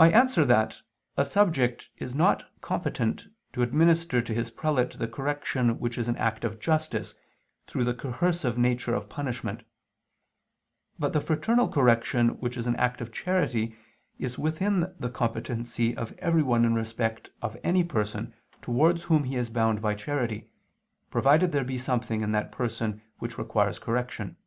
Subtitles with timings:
[0.00, 0.80] I answer that,
[1.18, 6.16] A subject is not competent to administer to his prelate the correction which is an
[6.16, 7.14] act of justice
[7.66, 9.64] through the coercive nature of punishment:
[10.98, 13.76] but the fraternal correction which is an act of charity
[14.18, 19.50] is within the competency of everyone in respect of any person towards whom he is
[19.50, 20.48] bound by charity,
[21.10, 24.38] provided there be something in that person which requires correction.